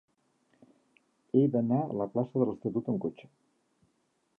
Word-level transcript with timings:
He 1.35 1.43
d'anar 1.57 1.83
a 1.83 1.95
la 2.03 2.09
plaça 2.17 2.43
de 2.45 2.51
l'Estatut 2.51 2.93
amb 2.95 3.03
cotxe. 3.09 3.33